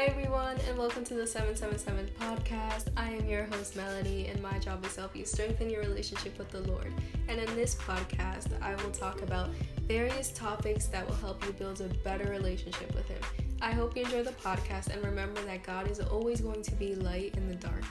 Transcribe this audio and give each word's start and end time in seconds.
Hi 0.00 0.06
everyone, 0.06 0.56
and 0.66 0.78
welcome 0.78 1.04
to 1.04 1.12
the 1.12 1.26
777 1.26 2.08
podcast. 2.18 2.88
I 2.96 3.10
am 3.10 3.28
your 3.28 3.44
host, 3.44 3.76
Melody, 3.76 4.28
and 4.28 4.40
my 4.40 4.58
job 4.58 4.82
is 4.86 4.94
to 4.94 5.00
help 5.00 5.14
you 5.14 5.26
strengthen 5.26 5.68
your 5.68 5.82
relationship 5.82 6.38
with 6.38 6.48
the 6.48 6.60
Lord. 6.60 6.90
And 7.28 7.38
in 7.38 7.54
this 7.54 7.74
podcast, 7.74 8.48
I 8.62 8.76
will 8.76 8.92
talk 8.92 9.20
about 9.20 9.50
various 9.86 10.32
topics 10.32 10.86
that 10.86 11.06
will 11.06 11.16
help 11.16 11.44
you 11.44 11.52
build 11.52 11.82
a 11.82 11.88
better 12.02 12.30
relationship 12.30 12.94
with 12.94 13.06
Him. 13.08 13.20
I 13.60 13.72
hope 13.72 13.94
you 13.94 14.04
enjoy 14.04 14.22
the 14.22 14.32
podcast 14.32 14.86
and 14.86 15.04
remember 15.04 15.42
that 15.42 15.64
God 15.64 15.90
is 15.90 16.00
always 16.00 16.40
going 16.40 16.62
to 16.62 16.74
be 16.76 16.94
light 16.94 17.34
in 17.36 17.46
the 17.46 17.56
dark. 17.56 17.84